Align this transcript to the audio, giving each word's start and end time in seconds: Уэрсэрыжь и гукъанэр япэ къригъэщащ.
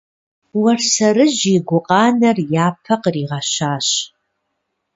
Уэрсэрыжь 0.61 1.43
и 1.55 1.57
гукъанэр 1.67 2.37
япэ 2.65 2.95
къригъэщащ. 3.01 3.87